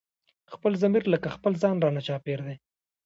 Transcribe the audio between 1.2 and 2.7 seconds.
خپل ځان رانه چاپېر دی